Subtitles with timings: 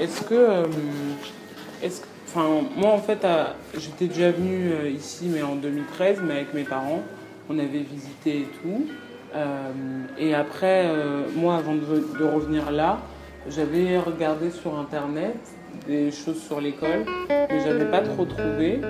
[0.00, 0.64] Est-ce que, euh,
[1.82, 3.26] est-ce enfin, moi en fait,
[3.78, 7.02] j'étais déjà venue euh, ici, mais en 2013, mais avec mes parents,
[7.48, 8.86] on avait visité et tout.
[9.34, 9.70] Euh,
[10.18, 10.86] et après,
[11.34, 11.80] moi, avant de,
[12.18, 13.00] de revenir là,
[13.48, 15.36] j'avais regardé sur internet
[15.86, 18.80] des choses sur l'école, mais j'avais pas trop trouvé.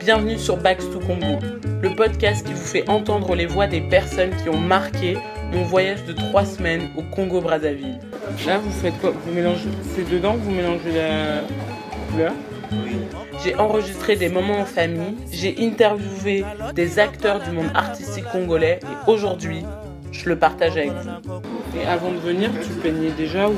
[0.00, 1.38] Bienvenue sur Backs to Congo,
[1.82, 5.18] le podcast qui vous fait entendre les voix des personnes qui ont marqué
[5.52, 7.98] mon voyage de trois semaines au Congo-Brazzaville.
[8.46, 11.42] Là, vous faites quoi Vous mélangez, c'est dedans que vous mélangez la
[12.10, 12.32] couleur
[13.44, 19.10] J'ai enregistré des moments en famille, j'ai interviewé des acteurs du monde artistique congolais et
[19.10, 19.62] aujourd'hui,
[20.12, 21.78] je le partage avec vous.
[21.78, 23.54] Et avant de venir, tu peignais déjà ou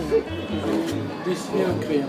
[1.26, 2.06] dessinais au crayon?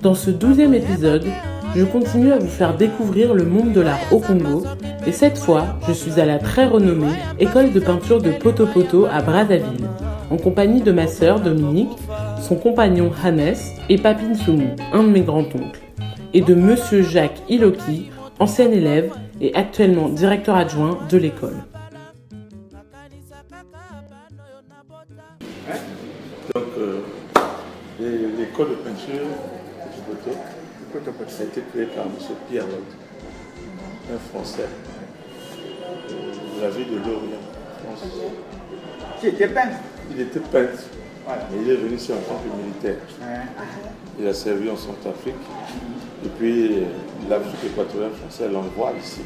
[0.00, 1.26] Dans ce douzième épisode,
[1.74, 4.64] je continue à vous faire découvrir le monde de l'art au Congo.
[5.06, 9.06] Et cette fois, je suis à la très renommée école de peinture de Poto Poto
[9.06, 9.88] à Brazzaville,
[10.30, 11.96] en compagnie de ma sœur Dominique,
[12.40, 13.54] son compagnon Hannes
[13.88, 15.80] et Papine Soumou, un de mes grands-oncles,
[16.34, 21.56] et de monsieur Jacques Iloki, ancien élève et actuellement directeur adjoint de l'école.
[26.54, 27.00] Donc, euh,
[28.00, 29.26] l'école de peinture
[29.94, 30.36] du Poteau,
[31.28, 32.12] ça a été créé par M.
[32.50, 32.94] Pierre Lotte,
[34.14, 34.68] un Français
[36.56, 37.42] de la ville de Lorient,
[37.82, 38.08] France.
[39.20, 39.76] Qui était peintre?
[40.10, 40.82] Il était peintre,
[41.26, 41.42] Voilà.
[41.52, 42.96] mais il est venu ici en tant que militaire.
[44.18, 45.34] Il a servi en Centrafrique.
[46.24, 46.84] Et puis,
[47.28, 49.20] l'Afrique équatoriale française l'envoie ici,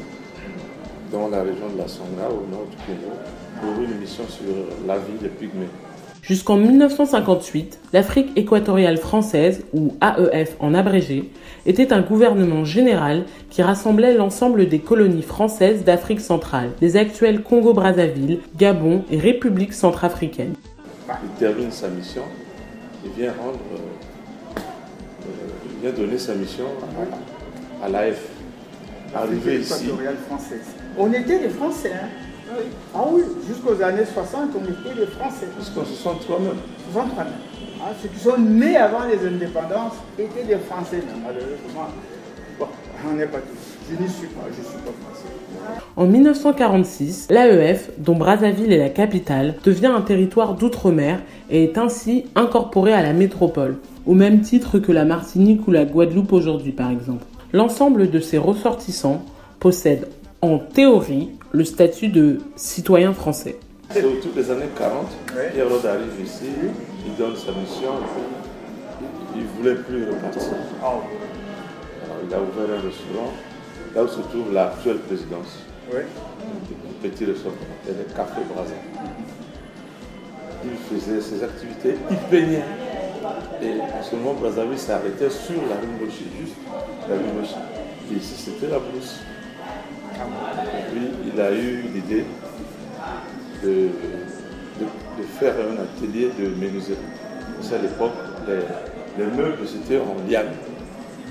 [1.11, 3.13] dans la région de la Songa, au nord du Congo,
[3.61, 4.45] pour une mission sur
[4.85, 5.67] la vie des Pygmées.
[6.23, 11.29] Jusqu'en 1958, l'Afrique équatoriale française, ou AEF en abrégé,
[11.65, 18.39] était un gouvernement général qui rassemblait l'ensemble des colonies françaises d'Afrique centrale, les actuels Congo-Brazzaville,
[18.55, 20.53] Gabon et République centrafricaine.
[21.09, 22.23] Il termine sa mission,
[23.03, 24.59] il vient rendre, euh,
[25.27, 26.67] euh, il vient donner sa mission
[27.81, 28.21] à, à l'AF.
[29.13, 30.67] Arrivé ici, équatoriale française.
[30.97, 31.91] On était des Français.
[31.93, 32.07] Hein.
[32.93, 35.47] Ah oui, jusqu'aux années 60, on était des Français.
[35.57, 36.57] jusqu'en 63 même.
[36.91, 37.33] 63 même.
[37.81, 41.01] Ah, ceux qui sont nés avant les indépendances étaient des Français.
[41.05, 41.87] Mais malheureusement,
[42.59, 42.67] bon,
[43.09, 43.73] on n'est pas tous.
[43.89, 45.27] Je n'y suis pas, je ne suis pas français.
[45.95, 52.25] En 1946, l'AEF, dont Brazzaville est la capitale, devient un territoire d'outre-mer et est ainsi
[52.35, 56.91] incorporé à la métropole, au même titre que la Martinique ou la Guadeloupe aujourd'hui par
[56.91, 57.25] exemple.
[57.53, 59.23] L'ensemble de ses ressortissants
[59.59, 60.07] possède
[60.43, 63.57] en théorie le statut de citoyen français.
[63.91, 65.51] C'est autour des années 40, Ouais.
[65.53, 66.49] Pierre Rode arrive ici,
[67.07, 67.93] il donne sa mission,
[69.35, 70.41] il ne voulait plus repartir.
[70.83, 73.31] Ah Alors, il a ouvert un restaurant,
[73.95, 75.59] là où se trouve l'actuelle présidence.
[75.93, 76.01] oui.
[76.01, 77.55] Un petit restaurant
[77.87, 78.73] le Café Brazza.
[80.65, 82.63] Il faisait ses activités, il peignait.
[83.61, 86.55] Et en ce moment, Brazzaville s'arrêtait sur la rue Mochi, juste
[87.09, 87.55] la rue Mochi.
[88.11, 89.19] Et ici, c'était la brousse.
[90.13, 92.25] Puis, il a eu l'idée
[93.63, 93.69] de,
[94.79, 96.97] de, faire un atelier de menuiserie.
[97.55, 98.11] Parce qu'à l'époque,
[98.47, 100.47] les, les meubles, c'était en liane.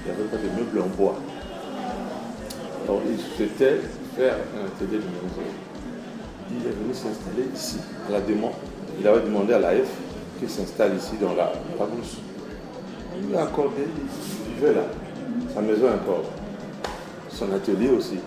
[0.04, 1.16] Il n'y avait pas de meubles en bois.
[2.84, 3.80] Alors, il souhaitait
[4.16, 5.62] faire un atelier de menuiserie.
[6.50, 7.78] Il est venu s'installer ici,
[8.08, 8.52] à la demande.
[9.00, 9.88] Il avait demandé à l'AF
[10.38, 12.18] qu'il s'installe ici dans la, brousse.
[13.16, 14.82] Il lui a accordé, il vivait là?
[15.54, 16.24] Sa maison encore.
[17.30, 18.18] Son atelier aussi.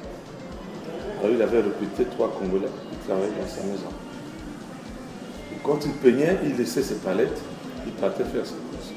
[1.34, 3.90] Il avait recruté trois Congolais qui travaillaient dans sa maison.
[5.64, 7.42] Quand il peignait, il laissait ses palettes,
[7.86, 8.92] il partait faire ses courses.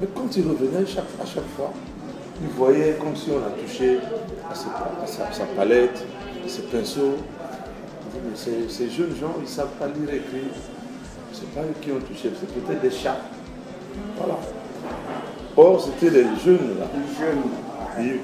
[0.00, 1.72] Mais quand il revenait chaque, à chaque fois,
[2.42, 3.98] il voyait comme si on a touché
[4.48, 4.52] à,
[5.02, 6.04] à sa, sa palette,
[6.46, 7.16] ses pinceaux.
[8.34, 10.52] Ces, jeunes gens, ils ne savent pas lire et écrire.
[11.32, 13.20] Ce pas eux qui ont touché, c'est peut-être des chats.
[14.18, 14.38] Voilà.
[15.56, 16.86] Or, c'était les jeunes là.
[16.94, 17.42] Les jeunes
[17.98, 18.20] Et,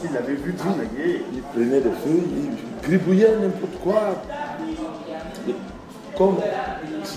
[0.00, 1.22] qui l'avaient vu travailler.
[1.32, 4.22] il prenait des feuilles, il gribouillait n'importe quoi.
[5.48, 5.54] Et
[6.16, 6.36] comme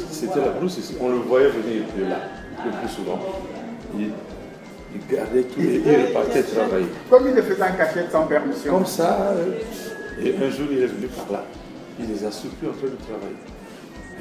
[0.10, 2.18] c'était la brousse, ici, on le voyait venir de là
[2.66, 3.20] le plus souvent.
[3.98, 4.10] Il,
[4.96, 6.88] il gardait tout et il repartait travailler.
[7.10, 8.74] Comme il le faisait en cachette sans permission.
[8.74, 9.60] Comme ça, euh,
[10.22, 11.44] et un jour il est venu par là.
[12.00, 13.36] Il les a surpris en train de travailler.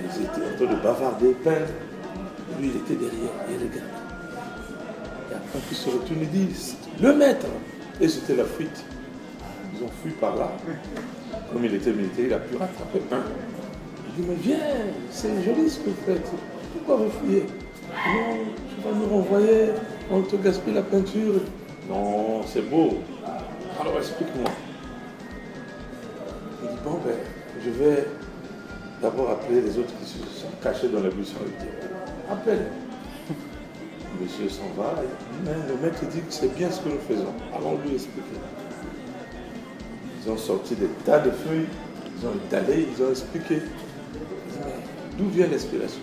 [0.02, 1.67] Ils étaient en train de bavarder, peindre.
[2.58, 4.04] Lui, il était derrière, il regarde.
[5.34, 7.46] Et après qu'il se retourne, il dit Le maître
[8.00, 8.84] Et c'était la fuite.
[9.75, 10.52] Ils ont fui par là.
[11.52, 13.22] Comme il était militaire, il a pu rattraper un.
[14.08, 14.58] Il dit Mais viens,
[15.10, 16.31] c'est joli ce que vous faites.
[16.72, 17.46] Pourquoi vous fuyez?
[18.06, 18.36] Non,
[18.69, 19.70] tu vas nous renvoyer,
[20.10, 21.40] on te gaspille la peinture.
[21.88, 22.98] Non, c'est beau.
[23.81, 24.50] Alors explique-moi.
[26.62, 27.14] Il dit Bon, ben,
[27.64, 28.06] je vais
[29.02, 31.36] d'abord appeler les autres qui se sont cachés dans la buisson.
[32.31, 32.66] Appelle.
[34.20, 34.94] Monsieur s'en va,
[35.44, 37.32] mais le maître dit que c'est bien ce que nous faisons.
[37.55, 38.38] Allons lui expliquer.
[40.25, 41.66] Ils ont sorti des tas de feuilles,
[42.16, 43.61] ils ont étalé, ils ont expliqué.
[45.19, 46.00] D'où vient l'inspiration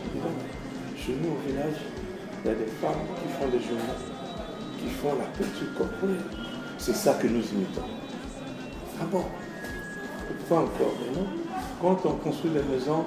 [0.97, 1.79] Chez nous au village,
[2.43, 3.99] il y a des femmes qui font des journaux,
[4.77, 6.25] qui font la peinture corporelle.
[6.77, 7.81] C'est ça que nous imitons.
[8.99, 9.23] Ah bon?
[10.49, 11.27] Pas encore, mais non.
[11.81, 13.03] Quand on construit des maisons,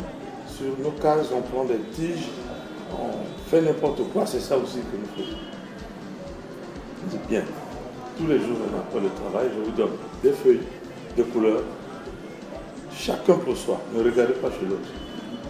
[0.48, 2.28] sur nos cases, on prend des tiges,
[3.00, 5.38] on fait n'importe quoi, c'est ça aussi que nous faisons.
[7.10, 7.42] Dis bien,
[8.16, 10.60] tous les jours, après le travail, je vous donne des feuilles
[11.16, 11.62] de couleurs,
[12.92, 13.80] chacun pour soi.
[13.94, 14.88] Ne regardez pas chez l'autre.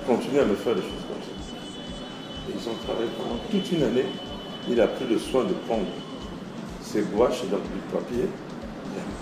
[0.06, 1.32] Continuez à me faire des choses comme ça.
[2.48, 4.06] ils ont travaillé pendant toute une année.
[4.68, 5.86] Il a pris le soin de prendre
[6.82, 8.28] ses gouaches dans du papier,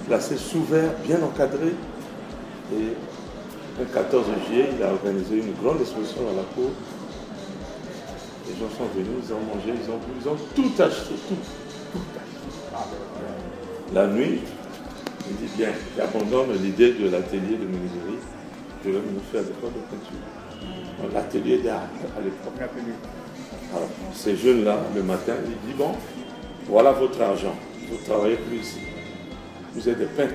[0.07, 1.73] placé sous verre, bien encadré.
[2.73, 2.95] Et
[3.79, 6.71] le 14 juillet, il a organisé une grande exposition à la cour.
[8.53, 11.37] Les gens sont venus, ils ont mangé, ils ont, ils ont tout acheté, tout,
[11.93, 12.97] tout acheté.
[13.95, 14.41] La nuit,
[15.31, 18.21] il dit bien, j'abandonne l'idée de l'atelier de menuiserie,
[18.85, 21.13] je vais me faire des cours de peinture.
[21.15, 22.61] L'atelier d'art à l'époque.
[23.75, 25.93] Alors, ces jeunes-là, le matin, ils disent, bon,
[26.69, 27.55] voilà votre argent,
[27.89, 28.81] vous ne travaillez plus ici.
[29.75, 30.35] Vous êtes des peintres.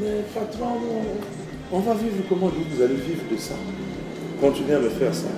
[0.00, 0.78] Mais patron,
[1.72, 3.54] on va vivre comment vous allez vivre de ça?
[4.40, 5.28] Continuez à me faire ça.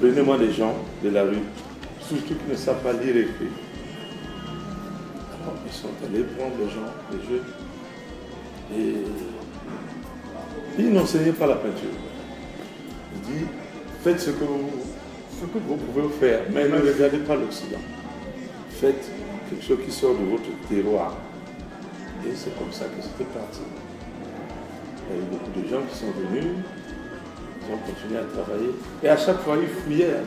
[0.00, 1.38] Prenez-moi des gens de la rue,
[2.00, 3.48] surtout qui ne savent pas lire et écrire.
[5.42, 7.46] Alors, ils sont allés prendre des gens, des jeunes,
[8.76, 8.94] et
[10.78, 11.88] ils n'enseignaient pas la peinture.
[13.14, 13.46] Il dit,
[14.02, 14.70] faites ce que vous,
[15.40, 17.80] ce que vous pouvez faire, mais ne regardez pas l'Occident.
[18.70, 19.10] Faites
[19.48, 21.14] quelque chose qui sort de votre terroir.
[22.26, 23.60] Et c'est comme ça que c'était parti.
[25.08, 26.56] Il y a eu beaucoup de gens qui sont venus,
[27.66, 28.70] ils ont continué à travailler.
[29.02, 30.22] Et à chaque fois, ils fouillaient.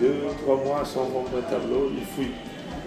[0.00, 2.34] Deux, trois mois sans vendre un tableau, ils fouillent.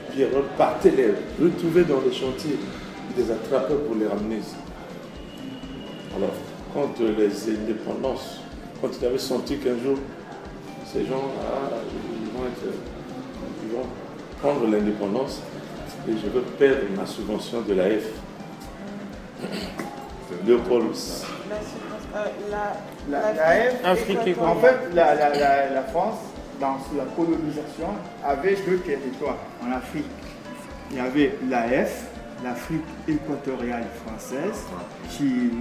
[0.09, 2.57] Puis ils repartaient les retrouver dans les chantiers.
[3.15, 4.55] Ils les attrapaient pour les ramener ici.
[6.15, 6.33] Alors,
[6.73, 8.41] quand les indépendances,
[8.81, 9.97] quand ils avaient senti qu'un jour,
[10.91, 11.31] ces gens
[12.23, 12.45] ils vont,
[13.63, 13.85] ils vont
[14.41, 15.41] prendre l'indépendance
[16.07, 18.03] et je veux perdre ma subvention de la F.
[20.45, 20.95] Léopold.
[22.13, 26.19] La, la, F, Afrique en fait, la, la, France,
[26.59, 27.89] dans la colonisation,
[28.23, 30.05] avait deux territoires en Afrique.
[30.91, 32.05] Il y avait la F,
[32.43, 34.63] l'Afrique équatoriale française,
[35.09, 35.51] qui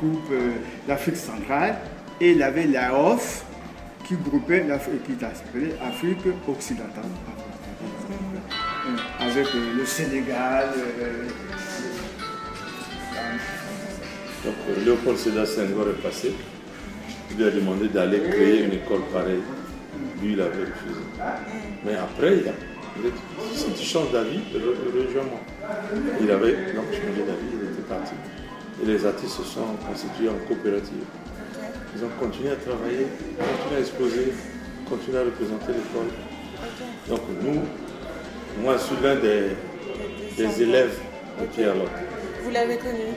[0.00, 0.52] coupe euh,
[0.86, 1.76] l'Afrique centrale,
[2.20, 3.44] et il y avait la OF,
[4.04, 7.04] qui groupait l'Afrique, qui s'appelait Afrique occidentale.
[8.86, 10.68] Euh, avec euh, le Sénégal.
[14.44, 14.54] Donc
[14.84, 16.32] Léopold Sédar Senghor est passé.
[17.30, 19.42] Il lui a demandé d'aller créer une école pareille.
[20.22, 21.00] Lui, il avait refusé.
[21.84, 22.52] Mais après, il a,
[23.54, 25.40] si tu changes d'avis, rejoins-moi.
[26.20, 28.14] Il avait donc changé d'avis, il était parti.
[28.82, 31.04] Et les artistes se sont constitués en coopérative.
[31.96, 33.06] Ils ont continué à travailler,
[33.38, 34.32] continué à exposer,
[34.88, 36.10] continué à représenter l'école.
[37.08, 37.60] Donc nous,
[38.62, 40.96] moi je suis l'un des, élèves
[41.40, 41.74] de Pierre.
[42.42, 43.14] Vous l'avez connu?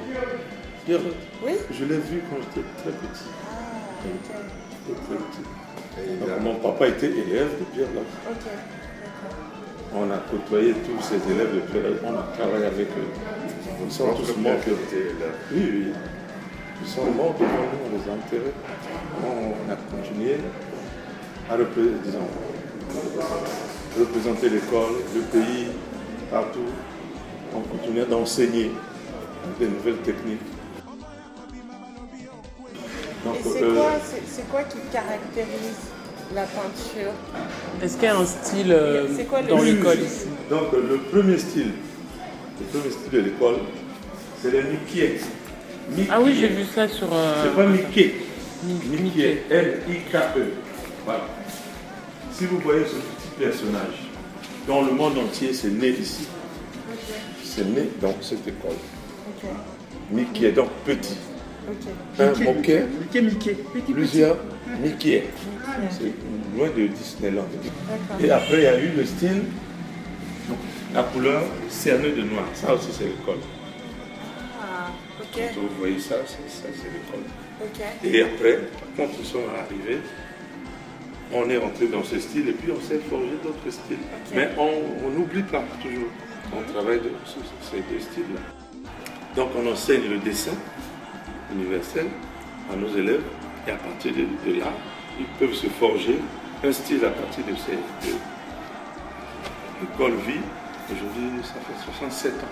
[0.88, 3.30] Oui Je l'ai vu quand j'étais très petit.
[3.50, 4.96] Ah, ok.
[5.06, 6.20] Très petit.
[6.20, 8.06] Donc, mon papa était élève de Pierre Lotte.
[8.30, 8.52] Ok,
[9.94, 13.12] On a côtoyé tous ces élèves de Pierre Lotte, on a travaillé avec eux.
[13.86, 14.54] Ils sont tous morts.
[14.66, 14.74] Oui,
[15.54, 15.94] oui.
[16.84, 18.54] Ils sont morts devant nous, on les a enterrés.
[19.24, 20.38] On a continué
[21.50, 22.18] à représenter,
[24.00, 25.68] représenter l'école, le pays,
[26.32, 26.72] partout.
[27.56, 28.72] On continuait d'enseigner
[29.60, 30.40] des nouvelles techniques.
[33.26, 33.92] Donc, Et c'est euh, quoi,
[34.52, 35.78] quoi, qui caractérise
[36.34, 37.12] la peinture
[37.82, 39.08] Est-ce qu'il y a un style euh,
[39.48, 41.72] dans l'école ici Donc le premier style,
[42.60, 43.56] le premier style de l'école,
[44.42, 45.20] c'est le Mickey.
[46.10, 47.08] Ah oui, j'ai vu ça sur.
[47.12, 48.14] Euh, c'est pas Mickey.
[48.64, 49.44] Mickey.
[49.50, 50.46] M-I-K-E.
[51.06, 51.22] Voilà.
[52.32, 54.10] Si vous voyez ce petit personnage,
[54.68, 56.28] dans le monde entier, c'est né ici.
[57.44, 58.78] C'est né dans cette école.
[60.12, 61.18] Mickey, donc petit.
[62.20, 63.94] Un Mickey, Mickey, Mickey.
[63.94, 64.38] Plusieurs
[64.82, 65.24] Mickey.
[65.90, 66.14] C'est
[66.58, 67.46] loin de Disneyland.
[68.20, 69.44] Et après, il y a eu le style,
[70.94, 72.46] la couleur cernée de noir.
[72.54, 73.40] Ça aussi, c'est l'école.
[75.34, 77.26] Quand vous voyez ça, c'est l'école.
[78.04, 78.60] Et après,
[78.98, 80.00] quand nous sommes arrivés,
[81.34, 83.98] on est rentré dans ce style et puis on s'est forgé d'autres styles.
[84.36, 86.10] Mais on n'oublie pas toujours.
[86.54, 88.42] On travaille de, sur ces deux styles-là.
[89.36, 90.52] Donc on enseigne le dessin
[91.54, 92.08] universel
[92.72, 93.24] à nos élèves
[93.68, 94.68] et à partir de, là,
[95.20, 96.20] ils peuvent se forger
[96.64, 98.16] un style à partir de ces de,
[99.82, 100.42] l'école vie.
[100.92, 102.48] Aujourd'hui, ça fait 67 ans.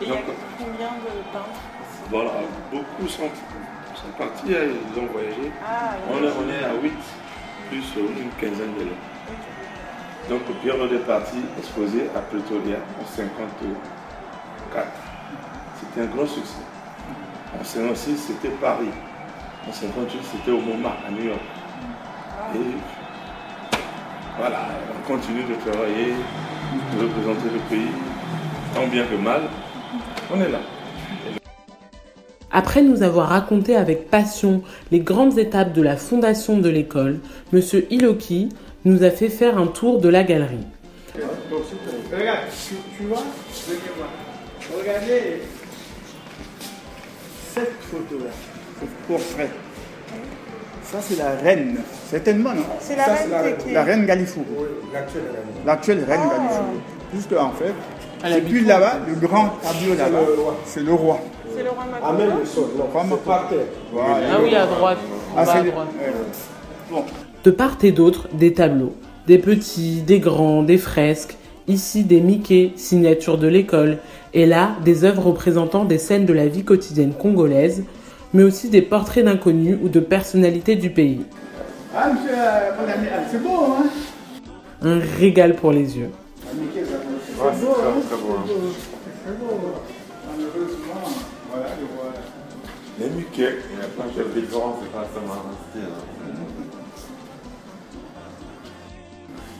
[0.00, 0.24] Et il y a Donc,
[0.58, 1.48] combien de peintres
[1.82, 2.32] ici Voilà,
[2.70, 3.30] beaucoup sont,
[3.94, 5.50] sont partis, hein, ils ont voyagé.
[5.64, 6.92] Ah, On est, on est à 8,
[7.70, 8.96] plus une quinzaine de là.
[10.28, 14.86] Donc Pierre est parti exposé à Pretoria en 54.
[15.80, 16.58] C'était un grand succès.
[17.58, 18.90] En 56, c'était Paris.
[19.68, 21.40] En 58, c'était au MoMA, à New York.
[22.54, 22.58] Et
[24.38, 26.12] voilà, on continue de travailler,
[26.94, 27.92] de représenter le pays,
[28.74, 29.42] tant bien que mal.
[30.32, 30.60] On est là.
[32.50, 37.20] Après nous avoir raconté avec passion les grandes étapes de la fondation de l'école,
[37.52, 38.48] Monsieur Iloki
[38.84, 40.66] nous a fait faire un tour de la galerie.
[41.14, 43.22] Regarde, tu, tu vois,
[43.66, 44.08] venez voir.
[44.80, 45.42] Regardez
[49.06, 49.48] portrait.
[50.84, 51.76] Ça, c'est la reine,
[52.10, 52.62] certainement, non?
[52.80, 53.04] C'est la
[53.58, 54.44] qui La reine Galifou.
[54.92, 55.64] L'actuelle reine.
[55.66, 56.34] L'actuelle reine Ah.
[56.36, 56.62] Galifou.
[57.10, 57.74] Puisque, en fait,
[58.40, 58.66] puis où?
[58.66, 60.18] là-bas, le grand tableau là-bas,
[60.64, 61.20] c'est le roi.
[61.54, 62.18] C'est le roi À Makoto.
[62.18, 63.58] même le sol, c'est par terre.
[63.92, 64.16] Voilà.
[64.32, 64.98] Ah oui, à droite.
[65.36, 65.88] Ah, à c'est- droite.
[66.90, 67.04] Bon,
[67.44, 68.94] De part et d'autre, des tableaux.
[69.26, 71.36] Des petits, des grands, des fresques.
[71.68, 73.98] Ici, des Mickey, signature de l'école.
[74.32, 77.84] Et là, des œuvres représentant des scènes de la vie quotidienne congolaise,
[78.32, 81.20] mais aussi des portraits d'inconnus ou de personnalités du pays.
[81.94, 83.84] ah, monsieur, euh, mon ami, ah, c'est beau, hein
[84.82, 86.10] Un régal pour les yeux.
[86.40, 88.34] C'est beau, hein C'est beau.
[90.26, 91.04] Malheureusement,
[91.50, 92.12] voilà, le roi.
[92.98, 95.86] Les Mickey, La différence, c'est pas ça m'a resté.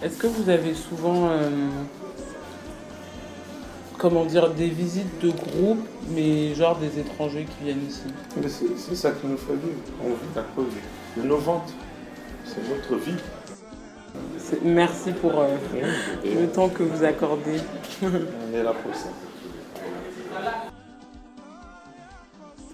[0.00, 1.50] Est-ce que vous avez souvent, euh,
[3.98, 8.04] comment dire, des visites de groupe, mais genre des étrangers qui viennent ici
[8.36, 9.80] Mais c'est ça qui nous fait vivre.
[10.00, 10.72] On vit à cause
[11.16, 11.72] de nos ventes.
[12.44, 13.16] C'est notre vie.
[14.64, 15.48] Merci pour euh,
[16.24, 17.58] le temps que vous accordez.
[18.02, 19.08] On est là pour ça.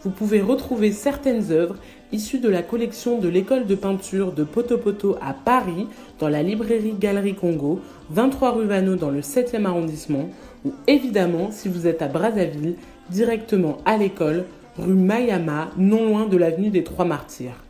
[0.03, 1.77] Vous pouvez retrouver certaines œuvres
[2.13, 5.87] issues de la collection de l'école de peinture de Potopoto à Paris,
[6.19, 7.81] dans la librairie Galerie Congo,
[8.11, 10.29] 23 rue Vanneau dans le 7e arrondissement,
[10.65, 12.77] ou évidemment, si vous êtes à Brazzaville,
[13.11, 14.45] directement à l'école,
[14.79, 17.65] rue Mayama, non loin de l'avenue des Trois Martyrs.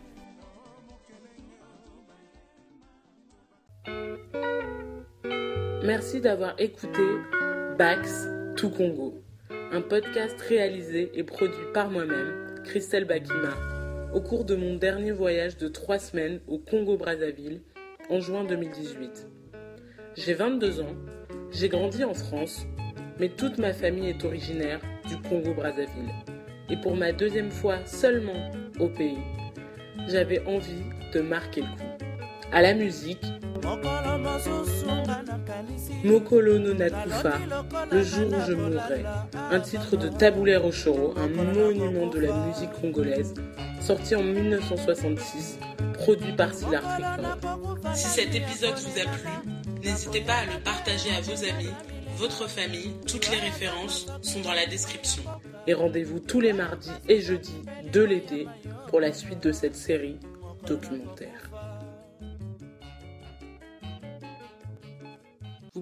[5.85, 7.03] Merci d'avoir écouté
[7.79, 8.27] Bax
[8.57, 9.15] tout Congo,
[9.71, 13.74] un podcast réalisé et produit par moi-même, Christelle Bakima,
[14.15, 17.63] au cours de mon dernier voyage de trois semaines au Congo-Brazzaville
[18.09, 19.27] en juin 2018.
[20.15, 20.95] J'ai 22 ans,
[21.51, 22.65] j'ai grandi en France,
[23.19, 26.13] mais toute ma famille est originaire du Congo-Brazzaville.
[26.71, 29.19] Et pour ma deuxième fois seulement au pays,
[30.07, 32.14] j'avais envie de marquer le coup.
[32.53, 33.23] À la musique,
[36.05, 37.39] Mokolo no Nakufa,
[37.91, 39.05] Le jour où je mourrai,
[39.51, 43.35] un titre de Taboulé Rochoro, un monument de la musique congolaise,
[43.81, 45.59] sorti en 1966,
[45.95, 46.83] produit par Silar.
[47.95, 49.51] Si cet épisode vous a plu,
[49.83, 51.73] n'hésitez pas à le partager à vos amis,
[52.17, 55.23] votre famille, toutes les références sont dans la description.
[55.67, 58.47] Et rendez-vous tous les mardis et jeudis de l'été
[58.89, 60.19] pour la suite de cette série
[60.67, 61.51] documentaire.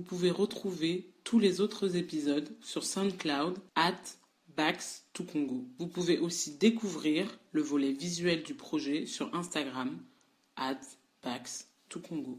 [0.02, 4.00] Pouvez retrouver tous les autres épisodes sur SoundCloud at
[4.56, 5.64] Bax to Congo.
[5.78, 9.98] Vous pouvez aussi découvrir le volet visuel du projet sur Instagram
[10.56, 10.80] at
[11.22, 12.38] Bax to Congo.